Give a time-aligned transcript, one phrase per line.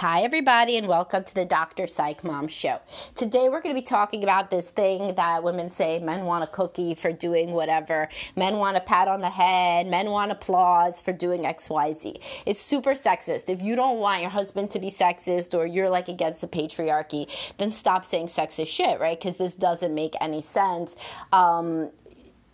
[0.00, 1.86] Hi, everybody, and welcome to the Dr.
[1.86, 2.80] Psych Mom Show.
[3.14, 6.48] Today, we're going to be talking about this thing that women say men want a
[6.48, 11.14] cookie for doing whatever, men want a pat on the head, men want applause for
[11.14, 12.42] doing XYZ.
[12.44, 13.48] It's super sexist.
[13.48, 17.26] If you don't want your husband to be sexist or you're like against the patriarchy,
[17.56, 19.18] then stop saying sexist shit, right?
[19.18, 20.94] Because this doesn't make any sense.
[21.32, 21.90] Um,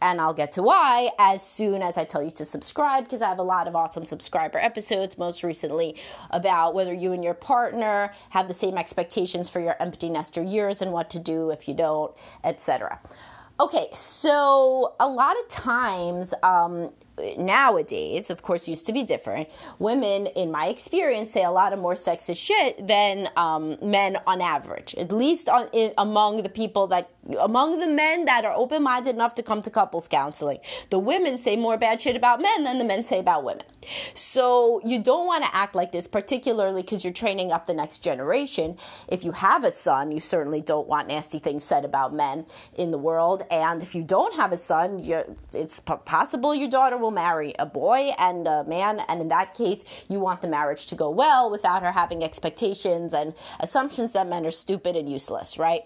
[0.03, 3.29] and I'll get to why as soon as I tell you to subscribe because I
[3.29, 5.97] have a lot of awesome subscriber episodes, most recently
[6.31, 10.83] about whether you and your partner have the same expectations for your empty nester years
[10.83, 13.01] and what to do if you don't, etc.
[13.61, 16.91] Okay, so a lot of times, um,
[17.39, 19.49] nowadays, of course, used to be different.
[19.79, 24.41] Women, in my experience, say a lot of more sexist shit than um, men on
[24.41, 24.95] average.
[24.95, 29.15] At least on, in, among the people that, among the men that are open minded
[29.15, 30.59] enough to come to couples counseling,
[30.91, 33.65] the women say more bad shit about men than the men say about women.
[34.15, 37.99] So you don't want to act like this, particularly because you're training up the next
[37.99, 38.77] generation.
[39.09, 42.91] If you have a son, you certainly don't want nasty things said about men in
[42.91, 43.43] the world.
[43.51, 45.01] And if you don't have a son,
[45.53, 50.07] it's possible your daughter will marry a boy and a man, and in that case,
[50.09, 54.47] you want the marriage to go well without her having expectations and assumptions that men
[54.47, 55.85] are stupid and useless, right?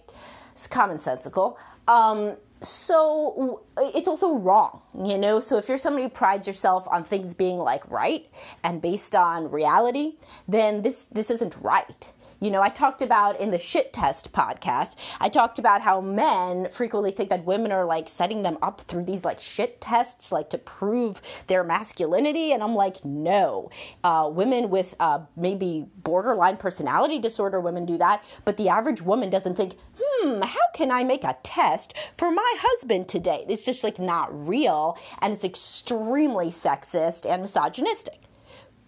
[0.52, 1.56] It's commonsensical.
[1.88, 5.40] Um, so it's also wrong, you know?
[5.40, 8.26] So if you're somebody who prides yourself on things being like right
[8.64, 10.14] and based on reality,
[10.48, 12.12] then this this isn't right.
[12.38, 16.68] You know, I talked about in the shit test podcast, I talked about how men
[16.70, 20.50] frequently think that women are like setting them up through these like shit tests, like
[20.50, 22.52] to prove their masculinity.
[22.52, 23.70] And I'm like, no.
[24.04, 28.22] Uh, women with uh, maybe borderline personality disorder, women do that.
[28.44, 32.32] But the average woman doesn't think, hmm, Hmm, how can I make a test for
[32.32, 33.44] my husband today?
[33.48, 34.98] It's just like not real.
[35.22, 38.18] And it's extremely sexist and misogynistic.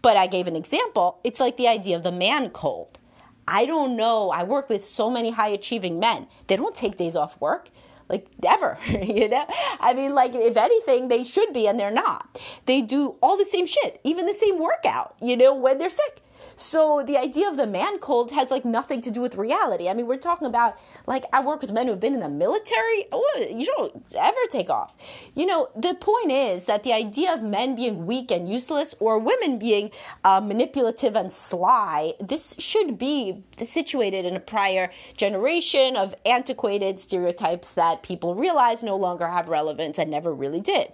[0.03, 1.21] But I gave an example.
[1.23, 2.99] It's like the idea of the man cold.
[3.47, 4.31] I don't know.
[4.31, 6.27] I work with so many high achieving men.
[6.49, 7.71] They don't take days off work
[8.09, 9.45] like ever you know
[9.81, 13.45] i mean like if anything they should be and they're not they do all the
[13.45, 16.23] same shit even the same workout you know when they're sick
[16.59, 19.89] so the idea of the man cold has like nothing to do with reality.
[19.89, 23.07] I mean, we're talking about like I work with men who've been in the military.
[23.51, 25.29] You don't ever take off.
[25.35, 29.19] You know, the point is that the idea of men being weak and useless or
[29.19, 29.91] women being
[30.25, 37.75] uh, manipulative and sly, this should be situated in a prior generation of antiquated stereotypes
[37.75, 40.93] that people realize no longer have relevance and never really did.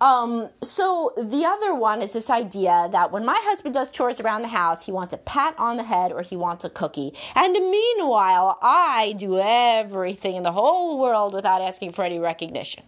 [0.00, 4.42] Um, so the other one is this idea that when my husband does chores around
[4.42, 7.14] the house, he wants a pat on the head or he wants a cookie.
[7.34, 12.84] And meanwhile, I do everything in the whole world without asking for any recognition.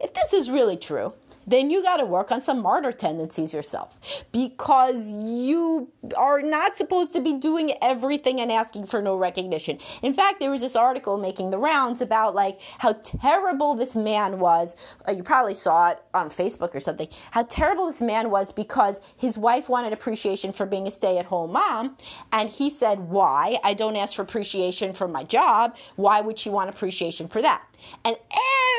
[0.00, 1.12] If this is really true,
[1.46, 7.12] then you got to work on some martyr tendencies yourself because you are not supposed
[7.12, 9.78] to be doing everything and asking for no recognition.
[10.02, 14.38] In fact, there was this article making the rounds about like how terrible this man
[14.38, 14.76] was.
[15.08, 17.08] Uh, you probably saw it on Facebook or something.
[17.30, 21.96] How terrible this man was because his wife wanted appreciation for being a stay-at-home mom,
[22.32, 23.58] and he said, "Why?
[23.64, 25.76] I don't ask for appreciation for my job.
[25.96, 27.62] Why would she want appreciation for that?"
[28.04, 28.16] And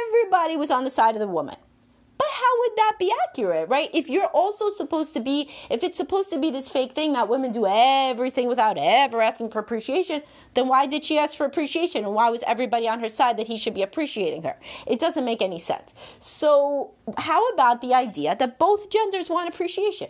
[0.08, 1.56] everybody was on the side of the woman.
[2.54, 3.90] How would that be accurate, right?
[3.94, 7.28] If you're also supposed to be, if it's supposed to be this fake thing that
[7.28, 10.22] women do everything without ever asking for appreciation,
[10.54, 12.06] then why did she ask for appreciation?
[12.06, 14.56] And why was everybody on her side that he should be appreciating her?
[14.86, 15.96] It doesn't make any sense.
[16.20, 20.10] So, how about the idea that both genders want appreciation?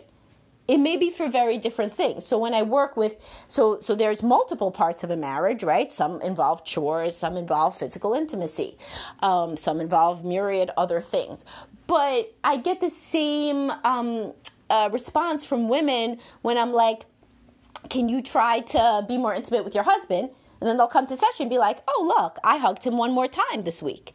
[0.66, 3.18] it may be for very different things so when i work with
[3.48, 8.14] so so there's multiple parts of a marriage right some involve chores some involve physical
[8.14, 8.78] intimacy
[9.20, 11.44] um, some involve myriad other things
[11.86, 14.32] but i get the same um,
[14.70, 17.04] uh, response from women when i'm like
[17.90, 21.16] can you try to be more intimate with your husband and then they'll come to
[21.16, 24.14] session and be like oh look i hugged him one more time this week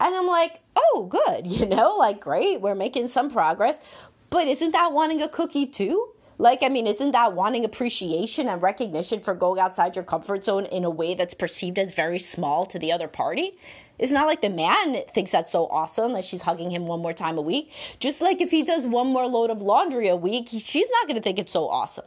[0.00, 3.78] and i'm like oh good you know like great we're making some progress
[4.30, 6.08] but isn't that wanting a cookie too?
[6.38, 10.64] Like, I mean, isn't that wanting appreciation and recognition for going outside your comfort zone
[10.66, 13.58] in a way that's perceived as very small to the other party?
[14.00, 17.12] It's not like the man thinks that's so awesome that she's hugging him one more
[17.12, 17.70] time a week.
[18.00, 21.16] Just like if he does one more load of laundry a week, she's not going
[21.16, 22.06] to think it's so awesome.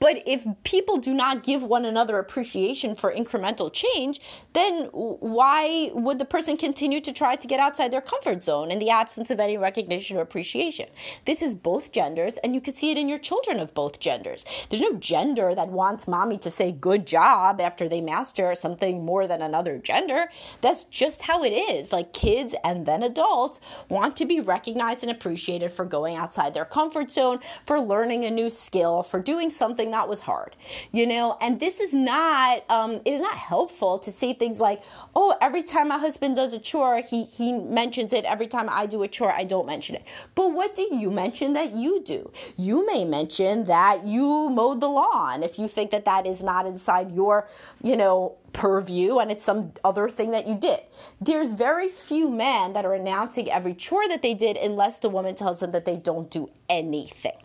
[0.00, 4.20] But if people do not give one another appreciation for incremental change,
[4.52, 8.78] then why would the person continue to try to get outside their comfort zone in
[8.78, 10.88] the absence of any recognition or appreciation?
[11.24, 14.44] This is both genders, and you can see it in your children of both genders.
[14.68, 19.26] There's no gender that wants mommy to say good job after they master something more
[19.26, 20.30] than another gender.
[20.60, 21.92] That's just how it is.
[21.92, 26.64] Like kids and then adults want to be recognized and appreciated for going outside their
[26.64, 30.56] comfort zone, for learning a new skill, for doing something something that was hard,
[30.92, 31.36] you know?
[31.40, 34.82] And this is not, um, it is not helpful to say things like,
[35.14, 38.24] oh, every time my husband does a chore, he, he mentions it.
[38.24, 40.06] Every time I do a chore, I don't mention it.
[40.34, 42.30] But what do you mention that you do?
[42.56, 46.66] You may mention that you mowed the lawn if you think that that is not
[46.66, 47.48] inside your,
[47.82, 50.80] you know, purview and it's some other thing that you did.
[51.20, 55.34] There's very few men that are announcing every chore that they did unless the woman
[55.34, 57.38] tells them that they don't do anything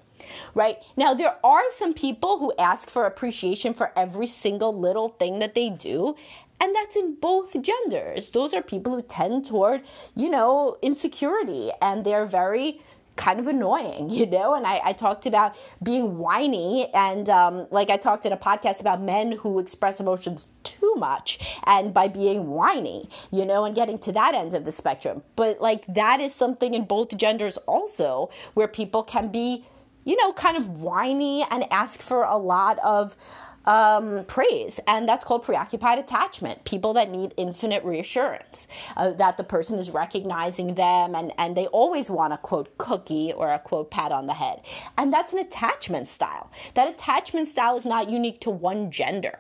[0.54, 0.78] right?
[0.98, 5.56] Now, there are some people who ask for appreciation for every single little thing that
[5.56, 6.16] they do.
[6.60, 8.32] And that's in both genders.
[8.32, 9.82] Those are people who tend toward,
[10.16, 12.80] you know, insecurity and they're very
[13.16, 14.54] kind of annoying, you know?
[14.56, 18.82] And I, I talked about being whiny, and um, like I talked in a podcast
[18.82, 23.98] about men who express emotions too much and by being whiny, you know, and getting
[24.00, 25.24] to that end of the spectrum.
[25.36, 29.66] But like that is something in both genders also where people can be
[30.04, 33.16] you know, kind of whiny and ask for a lot of
[33.66, 36.66] um, praise, and that's called preoccupied attachment.
[36.66, 38.68] People that need infinite reassurance
[38.98, 43.32] uh, that the person is recognizing them, and and they always want a quote cookie
[43.32, 44.62] or a quote pat on the head,
[44.98, 46.52] and that's an attachment style.
[46.74, 49.40] That attachment style is not unique to one gender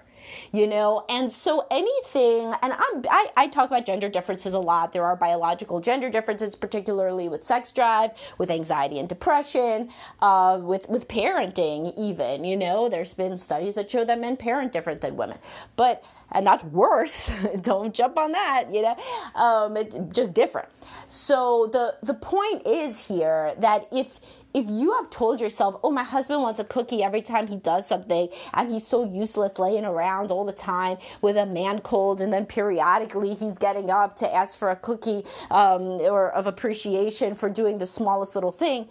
[0.52, 1.06] you know?
[1.10, 4.94] And so anything and I'm, I, I talk about gender differences a lot.
[4.94, 9.90] There are biological gender differences particularly with sex drive with anxiety and depression
[10.22, 12.90] uh, with with parenting even you know?
[12.90, 15.38] There's been studies that show that men parent different than women.
[15.76, 16.04] But
[16.34, 17.32] and not worse.
[17.62, 18.96] Don't jump on that, you know.
[19.36, 20.70] Um, it's just different.
[21.08, 24.20] So the the point is here that if
[24.54, 27.88] if you have told yourself, oh, my husband wants a cookie every time he does
[27.88, 32.32] something, and he's so useless laying around all the time with a man cold, and
[32.32, 37.50] then periodically he's getting up to ask for a cookie um, or of appreciation for
[37.50, 38.90] doing the smallest little thing,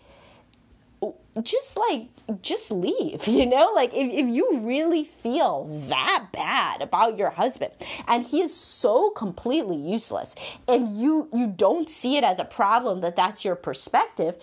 [1.43, 2.09] just like
[2.43, 3.73] just leave you know?
[3.75, 7.73] Like if, if you really feel that bad about your husband
[8.07, 10.35] and he is so completely useless
[10.69, 14.37] and you you don't see it as a problem that that's your perspective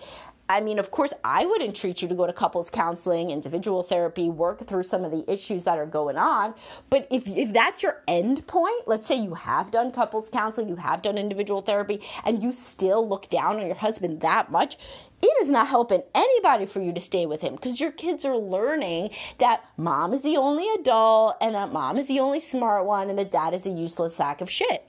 [0.50, 4.28] I mean, of course, I would entreat you to go to couples counseling, individual therapy,
[4.28, 6.54] work through some of the issues that are going on.
[6.90, 10.74] But if, if that's your end point, let's say you have done couples counseling, you
[10.74, 14.76] have done individual therapy, and you still look down on your husband that much,
[15.22, 18.36] it is not helping anybody for you to stay with him because your kids are
[18.36, 23.10] learning that mom is the only adult and that mom is the only smart one
[23.10, 24.88] and that dad is a useless sack of shit.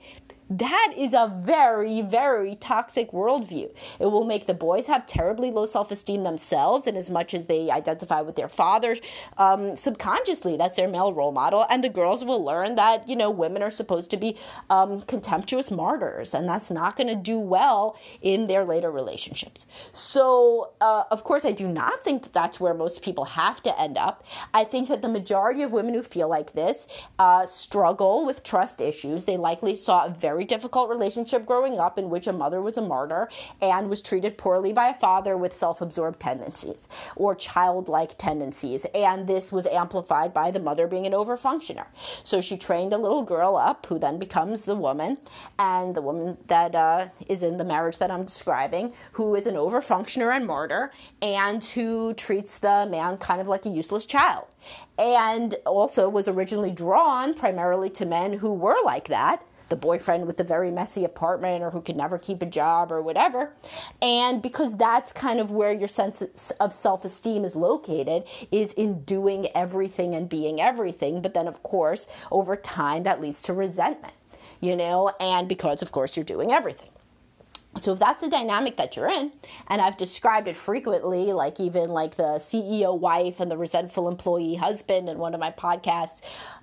[0.58, 3.74] That is a very, very toxic worldview.
[3.98, 7.46] It will make the boys have terribly low self esteem themselves, and as much as
[7.46, 8.96] they identify with their father
[9.38, 11.64] um, subconsciously, that's their male role model.
[11.70, 14.36] And the girls will learn that, you know, women are supposed to be
[14.68, 19.66] um, contemptuous martyrs, and that's not going to do well in their later relationships.
[19.92, 23.80] So, uh, of course, I do not think that that's where most people have to
[23.80, 24.26] end up.
[24.52, 26.86] I think that the majority of women who feel like this
[27.18, 29.24] uh, struggle with trust issues.
[29.24, 32.76] They likely saw a very very difficult relationship growing up in which a mother was
[32.76, 33.28] a martyr
[33.60, 38.84] and was treated poorly by a father with self absorbed tendencies or childlike tendencies.
[38.92, 41.86] And this was amplified by the mother being an overfunctioner.
[42.24, 45.18] So she trained a little girl up who then becomes the woman,
[45.58, 49.54] and the woman that uh, is in the marriage that I'm describing, who is an
[49.54, 54.46] overfunctioner and martyr, and who treats the man kind of like a useless child
[54.98, 60.36] and also was originally drawn primarily to men who were like that the boyfriend with
[60.36, 63.54] the very messy apartment or who could never keep a job or whatever.
[64.02, 66.22] And because that's kind of where your sense
[66.60, 71.22] of self esteem is located, is in doing everything and being everything.
[71.22, 74.12] But then, of course, over time, that leads to resentment,
[74.60, 76.91] you know, and because, of course, you're doing everything.
[77.80, 79.32] So if that's the dynamic that you're in,
[79.68, 84.56] and I've described it frequently, like even like the CEO wife and the resentful employee
[84.56, 86.20] husband in one of my podcasts,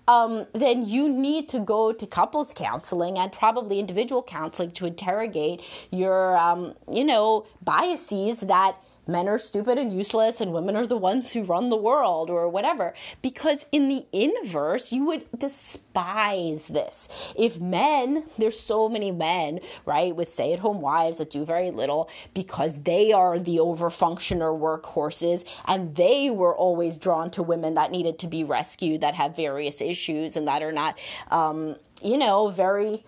[0.08, 5.64] um, then you need to go to couples counseling and probably individual counseling to interrogate
[5.92, 8.76] your, um, you know, biases that
[9.10, 12.48] men are stupid and useless and women are the ones who run the world or
[12.48, 12.94] whatever.
[13.22, 17.08] Because in the inverse, you would despise this.
[17.36, 21.72] If men, there's so many men, right, with stay at home wives that do very
[21.72, 27.92] little because they are the overfunctioner workhorses and they were always drawn to women that
[27.92, 31.00] needed to be rescued, that have various issues and that are not,
[31.32, 33.04] um, you know, very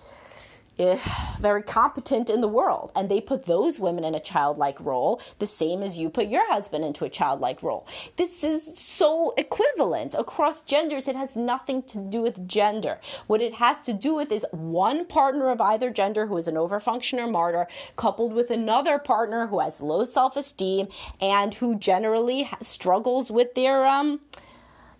[1.39, 2.91] very competent in the world.
[2.95, 6.47] And they put those women in a childlike role, the same as you put your
[6.51, 7.87] husband into a childlike role.
[8.17, 11.07] This is so equivalent across genders.
[11.07, 12.99] It has nothing to do with gender.
[13.27, 16.55] What it has to do with is one partner of either gender who is an
[16.55, 20.87] overfunctioner martyr, coupled with another partner who has low self esteem
[21.19, 24.21] and who generally struggles with their, um,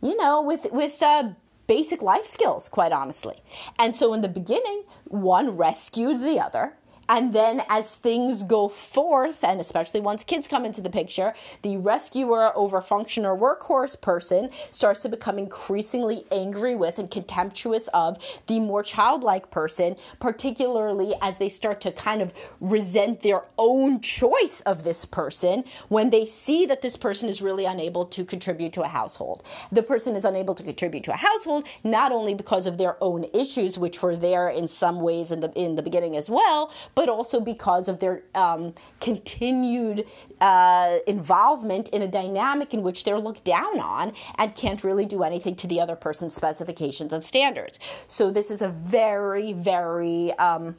[0.02, 1.32] you know, with with uh,
[1.72, 3.42] basic life skills, quite honestly.
[3.80, 6.76] And so in the beginning, one rescued the other
[7.12, 11.76] and then as things go forth, and especially once kids come into the picture, the
[11.76, 18.62] rescuer over functioner workhorse person starts to become increasingly angry with and contemptuous of the
[18.62, 24.86] more childlike person, particularly as they start to kind of resent their own choice of
[24.86, 28.88] this person when they see that this person is really unable to contribute to a
[28.88, 29.44] household.
[29.70, 33.26] The person is unable to contribute to a household not only because of their own
[33.34, 37.01] issues, which were there in some ways in the in the beginning as well, but
[37.02, 40.06] but also because of their um, continued
[40.40, 45.24] uh, involvement in a dynamic in which they're looked down on and can't really do
[45.24, 47.80] anything to the other person's specifications and standards.
[48.06, 50.76] So this is a very, very um,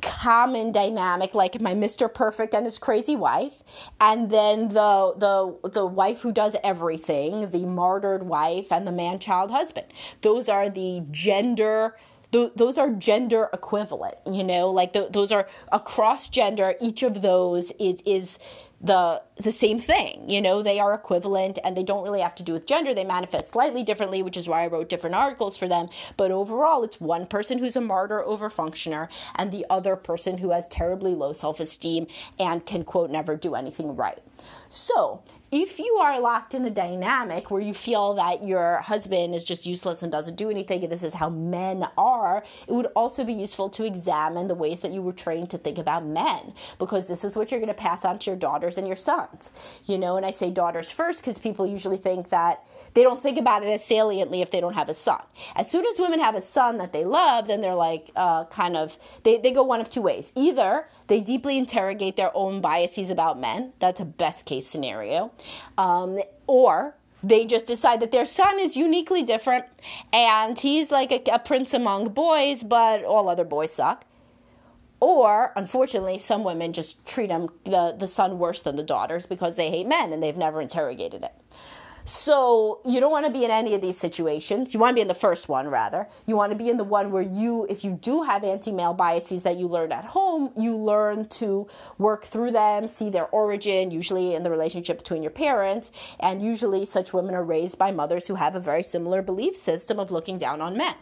[0.00, 2.12] common dynamic like my Mr.
[2.12, 3.62] Perfect and his crazy wife
[4.00, 9.18] and then the the the wife who does everything the martyred wife and the man
[9.18, 9.88] child husband
[10.22, 11.96] those are the gender
[12.32, 14.70] th- those are gender equivalent you know?
[14.70, 18.38] Like th- those are across gender each of those is is
[18.80, 22.42] the the same thing you know they are equivalent and they don't really have to
[22.42, 22.92] do with gender.
[22.92, 25.88] They manifest slightly differently which is why i wrote different articles for them.
[26.16, 30.50] But overall it's one person who's a martyr over functioner and the other person who
[30.50, 32.06] has terribly low self-esteem
[32.38, 34.18] and can quote never do anything right.
[34.68, 39.42] So if you are locked in a dynamic where you feel that your husband is
[39.42, 43.24] just useless and doesn't do anything, and this is how men are, it would also
[43.24, 47.06] be useful to examine the ways that you were trained to think about men, because
[47.06, 48.96] this is what you're going to pass on to your daughters and your
[49.28, 49.50] sons.
[49.84, 53.38] You know, and I say daughters first because people usually think that they don't think
[53.38, 55.22] about it as saliently if they don't have a son.
[55.56, 58.76] As soon as women have a son that they love, then they're like, uh, kind
[58.76, 60.32] of, they, they go one of two ways.
[60.34, 65.32] Either they deeply interrogate their own biases about men, that's a best case scenario
[65.76, 69.64] um, or they just decide that their son is uniquely different
[70.12, 74.04] and he's like a, a prince among boys, but all other boys suck.
[75.00, 79.56] Or, unfortunately, some women just treat him, the, the son worse than the daughters because
[79.56, 81.32] they hate men and they've never interrogated it.
[82.08, 84.72] So you don't want to be in any of these situations.
[84.72, 86.08] You want to be in the first one, rather.
[86.24, 88.94] You want to be in the one where you, if you do have anti male
[88.94, 93.90] biases that you learned at home, you learn to work through them, see their origin,
[93.90, 95.92] usually in the relationship between your parents.
[96.18, 100.00] And usually, such women are raised by mothers who have a very similar belief system
[100.00, 100.94] of looking down on men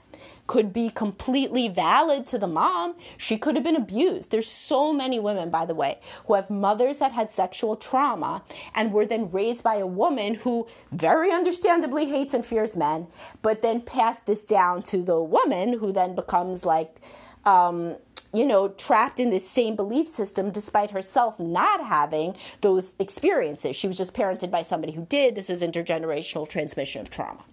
[0.47, 2.95] could be completely valid to the mom.
[3.17, 4.31] She could have been abused.
[4.31, 8.45] There's so many women, by the way, who have mothers that had sexual trauma
[8.75, 13.07] and were then raised by a woman who very understandably hates and fears men,
[13.43, 17.01] but then passed this down to the woman who then becomes like,
[17.45, 17.97] um,
[18.33, 23.77] you know, trapped in this same belief system despite herself not having those experiences.
[23.77, 25.35] She was just parented by somebody who did.
[25.35, 27.45] This is intergenerational transmission of trauma.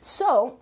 [0.00, 0.58] So,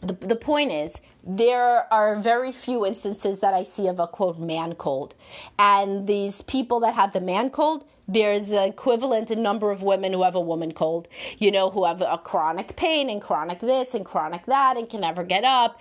[0.00, 4.38] the, the point is there are very few instances that I see of a quote
[4.38, 5.14] man cold.
[5.58, 10.24] And these people that have the man cold, there's an equivalent number of women who
[10.24, 14.04] have a woman cold, you know, who have a chronic pain and chronic this and
[14.04, 15.78] chronic that and can never get up.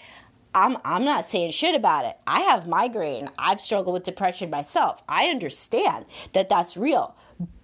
[0.54, 2.18] I'm I'm not saying shit about it.
[2.28, 3.30] I have migraine.
[3.38, 5.04] I've struggled with depression myself.
[5.08, 7.16] I understand that that's real.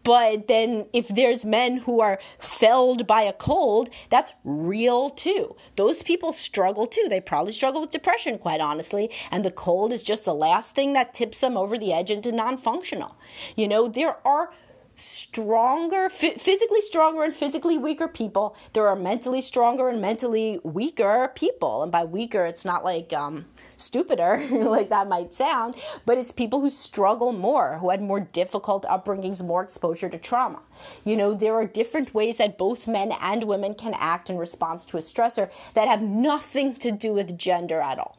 [0.05, 5.55] But then if there's men who are felled by a cold, that's real too.
[5.77, 7.07] Those people struggle too.
[7.09, 9.09] They probably struggle with depression, quite honestly.
[9.31, 12.31] And the cold is just the last thing that tips them over the edge into
[12.31, 13.17] non functional.
[13.55, 14.51] You know, there are
[14.95, 18.55] stronger, f- physically stronger and physically weaker people.
[18.73, 21.83] There are mentally stronger and mentally weaker people.
[21.83, 23.45] And by weaker, it's not like um,
[23.77, 25.75] stupider, like that might sound,
[26.05, 30.61] but it's people who struggle more, who had more difficult upbringings, more exposure to trauma.
[31.03, 34.85] You know, there are different ways that both men and women can act in response
[34.87, 38.17] to a stressor that have nothing to do with gender at all.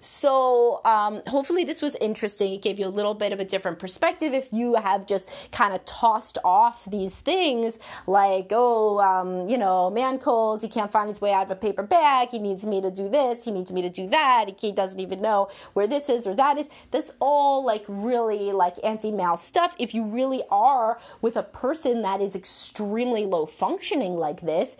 [0.00, 2.52] So, um, hopefully, this was interesting.
[2.52, 5.74] It gave you a little bit of a different perspective if you have just kind
[5.74, 11.08] of tossed off these things like, oh, um, you know, man cold, he can't find
[11.08, 13.72] his way out of a paper bag, he needs me to do this, he needs
[13.72, 16.68] me to do that, he doesn't even know where this is or that is.
[16.90, 19.74] That's all like really like anti male stuff.
[19.78, 24.76] If you really are with a person that is extremely low functioning like this,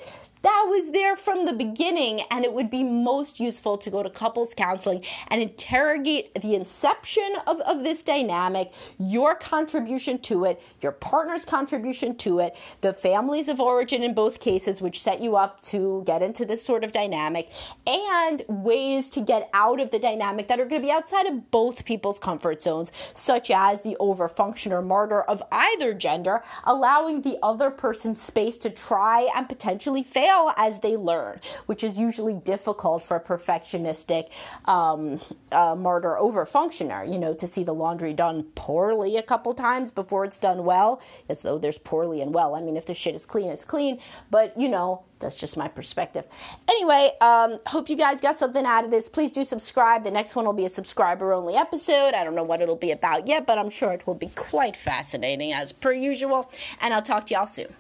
[0.47, 4.09] that was there from the beginning, and it would be most useful to go to
[4.09, 10.93] couples counseling and interrogate the inception of, of this dynamic, your contribution to it, your
[10.93, 15.63] partner's contribution to it, the families of origin in both cases, which set you up
[15.63, 17.51] to get into this sort of dynamic,
[17.85, 21.51] and ways to get out of the dynamic that are going to be outside of
[21.51, 27.69] both people's comfort zones, such as the overfunctioner martyr of either gender, allowing the other
[27.69, 33.03] person space to try and potentially fail fail as they learn, which is usually difficult
[33.03, 34.31] for a perfectionistic
[34.67, 35.19] um,
[35.53, 37.11] uh, martyr over functioner.
[37.11, 41.01] You know, to see the laundry done poorly a couple times before it's done well,
[41.29, 42.55] as though there's poorly and well.
[42.55, 43.99] I mean, if the shit is clean, it's clean.
[44.31, 46.25] But you know, that's just my perspective.
[46.69, 49.09] Anyway, um, hope you guys got something out of this.
[49.09, 50.05] Please do subscribe.
[50.05, 52.15] The next one will be a subscriber only episode.
[52.15, 54.77] I don't know what it'll be about yet, but I'm sure it will be quite
[54.77, 56.51] fascinating as per usual.
[56.81, 57.75] And I'll talk to y'all soon.